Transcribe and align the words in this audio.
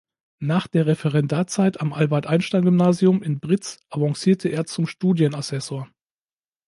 Nach 0.39 0.65
der 0.67 0.87
Referendarzeit 0.87 1.79
am 1.79 1.93
Albert-Einstein-Gymnasium 1.93 3.21
in 3.21 3.39
Britz 3.39 3.77
avancierte 3.91 4.49
er 4.49 4.65
zum 4.65 4.87
Studienassessor. 4.87 5.89